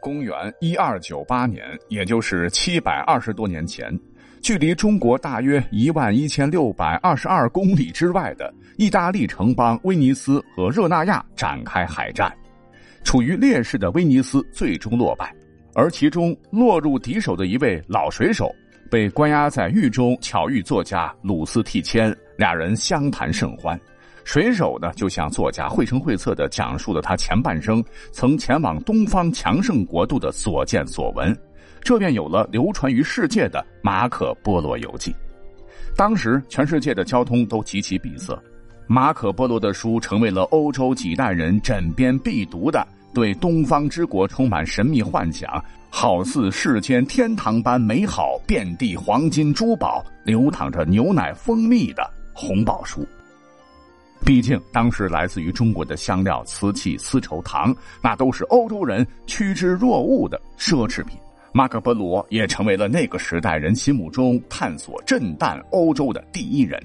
[0.00, 3.96] 公元一二九八年，也就是七百二十多年前，
[4.42, 12.32] 距离中国大约一万一千六百二十二公里之外的意大利城邦威尼斯和热那亚展开海战。
[13.02, 15.34] 处于劣势的威尼斯最终落败，
[15.74, 18.54] 而其中落入敌手的一位老水手
[18.90, 23.78] 被关押在狱中，巧遇作家鲁斯替谦，俩人相谈甚欢。
[24.32, 31.36] 水手呢，就向作家绘声绘色的讲述了他前半生曾前往东方强盛国度的所见所闻，
[31.80, 35.10] 这便有了流传于世界的《马可波罗游记》。
[35.96, 38.40] 当时全世界的交通都极其闭塞，
[38.86, 45.60] 马可波罗的书成为了欧洲几代人枕边必读的，对东方之国充满神秘幻想，
[45.90, 53.04] 好似世间天堂般美好，遍地黄金珠宝，流淌着牛奶蜂蜜的红宝书。
[54.24, 61.18] 毕竟，当时来自于中国的香料、瓷器、丝绸、糖，那都是欧洲人趋之若鹜的奢侈品。
[61.52, 66.80] 马可·波罗也成为了那个时代人心目中探索震旦欧洲的第一人。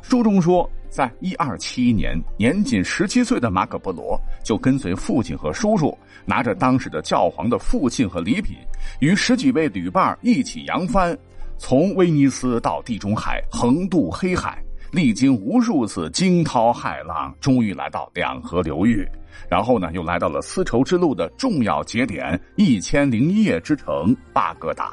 [0.00, 8.56] 书中说，在一二七一年，年仅十七岁的马可·波罗就跟随父亲和叔叔，拿着当时的教皇的父亲和礼品，
[9.00, 11.16] 与十几位旅伴一起扬帆，
[11.56, 14.60] 从威尼斯到地中海，横渡黑海。
[14.92, 19.08] 历经无数次惊涛骇浪，终于来到两河流域，
[19.48, 24.92] 然后呢，又来到了丝绸之路的重要节点——一千零一夜之城巴格达。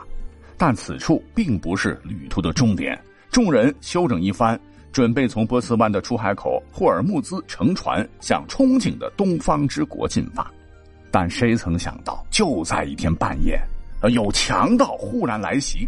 [0.57, 2.97] 但此处并不是旅途的终点，
[3.29, 4.57] 众人休整一番，
[4.93, 10.49] 准备从波斯湾的出海口霍尔木兹乘船向憧憬的东方之国进发。
[11.11, 13.59] 但谁曾想到，就在一天半夜，
[14.09, 15.85] 有强盗忽然来袭，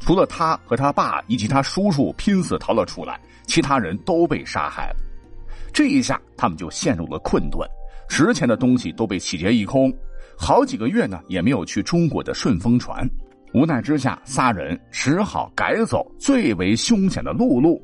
[0.00, 3.20] 除了他和他爸以及他叔叔拼死逃了出来。
[3.50, 4.96] 其他人都被杀害了，
[5.72, 7.68] 这一下他们就陷入了困顿，
[8.08, 9.92] 值钱的东西都被洗劫一空，
[10.38, 13.04] 好几个月呢也没有去中国的顺风船。
[13.52, 17.82] 无奈之下，仨人只好改走最为凶险的陆路，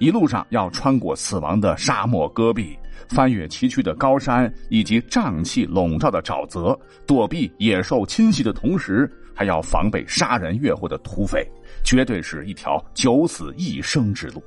[0.00, 2.76] 一路上要穿过死亡的沙漠戈壁，
[3.08, 6.76] 翻越崎岖的高山以及瘴气笼罩的沼泽，
[7.06, 11.48] 躲避野兽侵袭的同时，还要防备杀人越货的土匪，
[11.84, 14.42] 绝对是一条九死一生之路。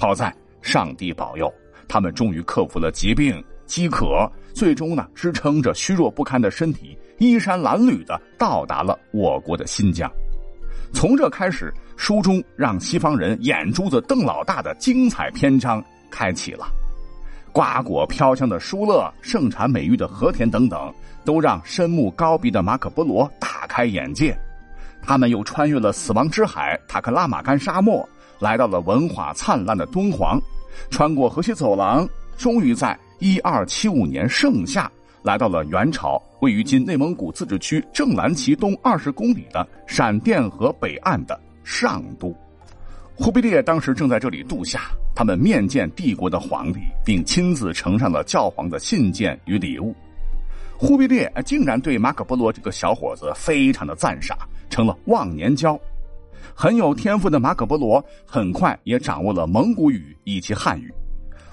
[0.00, 0.32] 好在
[0.62, 1.52] 上帝保佑，
[1.88, 10.08] 他们终于克服了疾病、饥渴，最终呢，支撑着虚弱不堪的身体，衣衫褴褛的到达了我国的新疆。
[10.94, 16.68] 从这开始，书中让西方人眼珠子瞪老大的精彩篇章开启了。
[17.50, 20.94] 瓜果飘香的舒勒，盛产美玉的和田等等，
[21.24, 24.38] 都让深目高鼻的马可波罗大开眼界。
[25.02, 28.08] 他们又穿越了死亡之海塔克拉玛干沙漠。
[28.38, 30.40] 来到了文化灿烂的敦煌，
[30.90, 34.90] 穿过河西走廊，终于在一二七五年盛夏
[35.22, 42.34] 来到了元朝位于今内蒙古自治区正蓝旗东二十公里的闪电河北岸的上都。
[43.14, 44.82] 忽必烈当时正在这里度夏，
[45.12, 49.92] 他们面见帝国的皇帝，并亲自呈上了教皇的信件与礼物。
[50.78, 54.38] 忽必烈竟然对马可波罗这个小伙子非常的赞赏，
[54.70, 55.76] 成了忘年交。
[56.54, 60.92] 很有天赋的马可波罗很快也掌握了蒙古语以及汉语。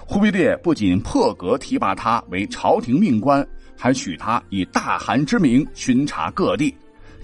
[0.06, 6.74] 忽必烈不仅破格提拔他为朝廷命官，还许他以大汗之名巡查各地。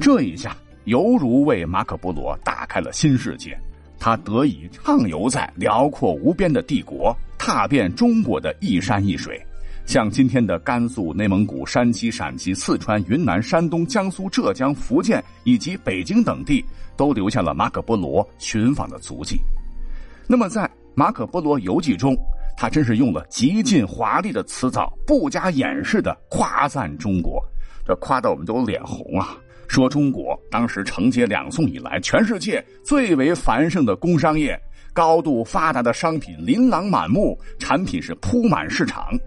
[0.01, 3.57] 这一下犹如为马可波罗打开了新世界，
[4.01, 9.41] 他得以畅游在辽阔无边的帝国，踏遍中国的一山一水。
[9.85, 16.65] 像今天的甘肃、内蒙古、山西、陕西、四川、云南、山东、江苏、浙江、福建以及北京等地，
[16.97, 19.41] 都留下了马可波罗寻访的足迹。
[20.27, 20.63] 那么，在
[20.95, 22.17] 《马可波罗游记》中，
[22.57, 27.43] 他真是用了极尽华丽的辞藻，不加掩饰的夸赞中国，
[27.85, 29.37] 这夸的我们都脸红啊！
[29.69, 34.59] 说中国当时承接两宋以来全世界最为繁盛的工商业，
[34.93, 39.19] 高度发达的商品琳琅满目，产品是铺满市场。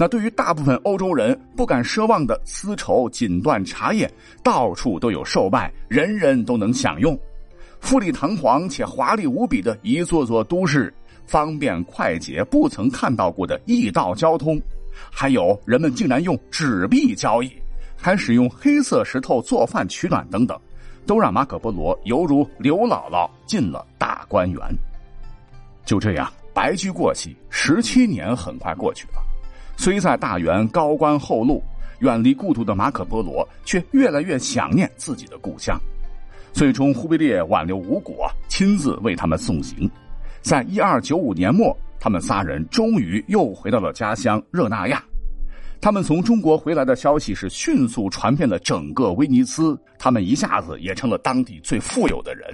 [0.00, 4.08] 那对于大部分欧洲人不敢奢望的丝绸、锦缎、茶叶，
[4.44, 7.18] 到处都有售卖，人人都能享用。
[7.80, 10.94] 富丽堂皇且华丽无比的一座座都市，
[11.26, 14.60] 方便快捷不曾看到过的驿道交通，
[15.10, 17.52] 还有人们竟然用纸币交易，
[17.96, 20.56] 还使用黑色石头做饭取暖等等，
[21.06, 24.60] 都让马可波罗犹如刘姥姥进了大观园。
[25.84, 29.27] 就这样，白驹过隙，十七年很快过去了。
[29.78, 31.62] 虽在大元高官厚禄，
[32.00, 35.80] 远离故土的马可波罗却越来越想念自己的故乡。
[36.52, 39.88] 最终，忽必烈挽留无果，亲自为他们送行。
[40.42, 45.00] 在一二九五年末，他们仨人终于又回到了家乡热那亚。
[45.80, 52.44] 他们从中国回来的消息是迅速传遍了整个威尼斯，他们一下子也成了当地最富有的人。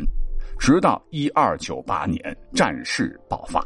[0.58, 3.64] 直到一二九八年战事爆发。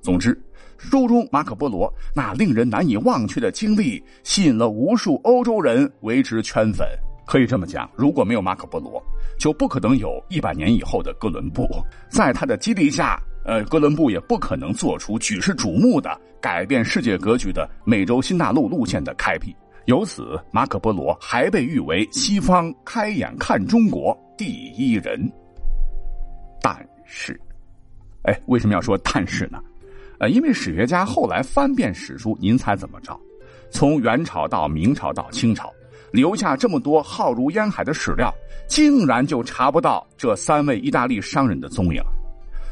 [0.00, 0.40] 总之，
[0.76, 6.86] 书中马可波罗那令人难以忘却的经历，吸引了无数欧洲人为之圈粉。
[7.26, 9.02] 可以这么讲，如果没有马可波罗，
[9.38, 11.68] 就不可能有一百年以后的哥伦布。
[12.08, 19.54] 在他的激励下，呃，哥伦布也不可能做出举世瞩目的、改变世界格局的美洲新大陆路线的开辟。
[19.84, 25.30] 由此，马可波罗还被誉为西方开眼看中国第一人。
[26.62, 27.38] 但是，
[28.22, 29.60] 哎，为什么要说但是呢？
[30.20, 33.18] 呃，因为史学家后来翻遍史书，您猜怎么着？
[33.70, 35.72] 从元朝到明朝到清朝，
[36.10, 38.34] 留下这么多浩如烟海的史料，
[38.66, 42.02] 竟然就查不到这三位意大利商人的踪影。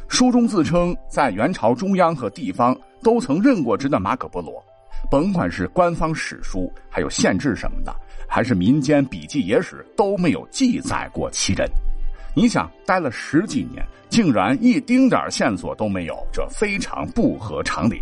[0.08, 4.64] 书中自称在元朝中央和地方都曾任过职的马可波罗，
[5.10, 7.94] 甭管是官方史书还有县志什么的，
[8.28, 11.68] 还是民间笔记野史，都没有记载过其人。
[12.38, 17.98] 你想待了十几年，竟然一丁点线索都没有，这非常不合常理。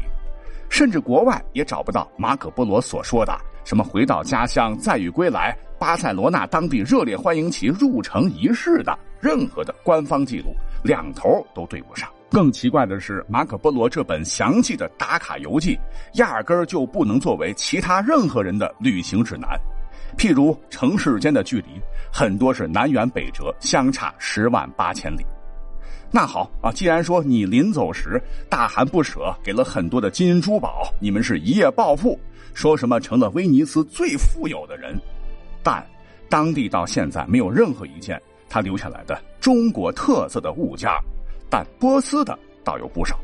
[0.69, 3.33] 甚至国外也找不到马可波罗所说的
[3.65, 10.53] 什么回到家乡再遇归来，巴塞罗那当地热烈欢迎其入城仪式的任何的官方记录，
[10.83, 12.11] 两头都对不上。
[12.29, 15.79] 更奇怪的是，马可波罗这本详细的打卡游记，
[16.15, 19.49] 压根儿就不能作为其他任何人的旅行指南。
[20.17, 21.81] 譬如城市间的距离，
[22.13, 25.25] 很多是南辕北辙，相差十万八千里。
[26.11, 32.19] 那好啊，既然说你临走时大含不舍，给了很多的金银珠宝，你们是一夜暴富，
[32.55, 34.97] 说什么成了威尼斯最富有的人，
[35.63, 35.85] 但
[36.29, 40.89] 当地到现在没有任何一件他留下来的中国特色的物件，
[41.51, 43.19] 但波斯的倒有不少。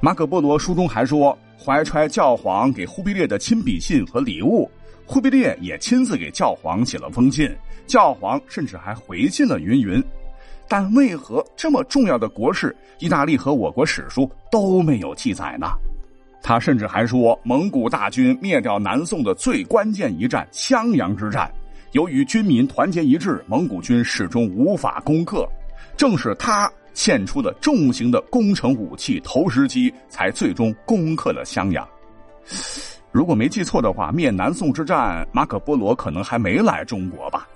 [0.00, 4.70] 马可波罗书中还说，怀揣教皇给忽必烈的亲笔信和礼物。
[5.08, 7.50] 忽必烈也亲自给教皇写了封信，
[7.86, 10.04] 教皇甚至还回信了云云。
[10.68, 15.66] 但为何这么重要的国事，意大利和我国史书都没有记载呢？
[16.42, 21.50] 他甚至还说，蒙古大军灭掉南宋的最关键一战——襄阳之战，
[21.92, 25.48] 由于军民团结一致，蒙古军始终无法攻克。
[25.96, 31.88] 正是他献出了重型的攻城武器投石机，才最终攻克了襄阳。
[33.18, 37.48] 如果没记错的话，灭南宋之战，马可波罗可能还没来中国吧。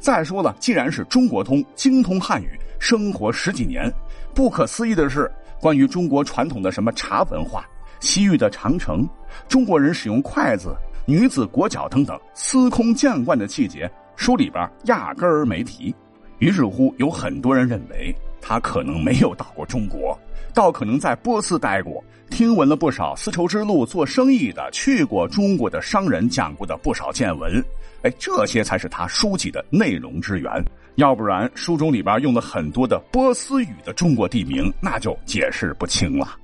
[0.00, 3.88] 再说了，既然是中国通，精通汉语，生活十几年，
[4.34, 7.64] 不可思议的是，关于中国传统的什么茶文化、
[8.00, 9.08] 西域的长城、
[9.46, 10.74] 中国人使用筷子、
[11.06, 15.94] 女子裹脚等等司空见惯的细节，书里边压根儿没提。
[16.40, 20.18] 于是乎，有很多人认为他可能没有到过中国。
[20.52, 27.64] 倒可能在波斯待过，听闻了不少丝绸之路做生意的、去过中国的商人讲过的不少见闻，
[28.02, 30.50] 哎，这些才是他书籍的内容之源。
[30.96, 36.36] 要不然，书中里边用了很多的波斯语的中国地名，那就解释不清了。